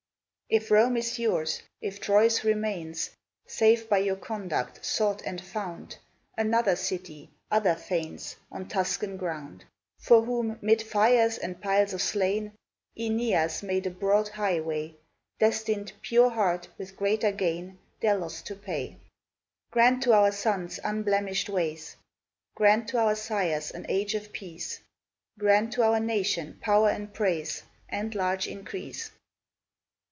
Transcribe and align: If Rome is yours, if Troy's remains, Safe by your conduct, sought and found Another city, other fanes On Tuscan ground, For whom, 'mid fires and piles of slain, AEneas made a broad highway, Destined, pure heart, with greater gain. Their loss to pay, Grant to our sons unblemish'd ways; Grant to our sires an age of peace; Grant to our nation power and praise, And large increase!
If 0.53 0.69
Rome 0.69 0.97
is 0.97 1.17
yours, 1.17 1.61
if 1.79 2.01
Troy's 2.01 2.43
remains, 2.43 3.11
Safe 3.47 3.87
by 3.87 3.99
your 3.99 4.17
conduct, 4.17 4.85
sought 4.85 5.21
and 5.25 5.39
found 5.39 5.95
Another 6.37 6.75
city, 6.75 7.31
other 7.49 7.73
fanes 7.73 8.35
On 8.51 8.67
Tuscan 8.67 9.15
ground, 9.15 9.63
For 10.01 10.23
whom, 10.23 10.59
'mid 10.61 10.81
fires 10.81 11.37
and 11.37 11.61
piles 11.61 11.93
of 11.93 12.01
slain, 12.01 12.51
AEneas 12.99 13.63
made 13.63 13.87
a 13.87 13.89
broad 13.89 14.27
highway, 14.27 14.97
Destined, 15.39 15.93
pure 16.01 16.29
heart, 16.31 16.67
with 16.77 16.97
greater 16.97 17.31
gain. 17.31 17.79
Their 18.01 18.17
loss 18.17 18.41
to 18.41 18.55
pay, 18.57 18.97
Grant 19.71 20.03
to 20.03 20.11
our 20.11 20.33
sons 20.33 20.81
unblemish'd 20.83 21.47
ways; 21.47 21.95
Grant 22.55 22.89
to 22.89 22.97
our 22.99 23.15
sires 23.15 23.71
an 23.71 23.85
age 23.87 24.15
of 24.15 24.33
peace; 24.33 24.81
Grant 25.39 25.71
to 25.71 25.83
our 25.83 26.01
nation 26.01 26.57
power 26.59 26.89
and 26.89 27.13
praise, 27.13 27.63
And 27.87 28.13
large 28.13 28.49
increase! 28.49 29.11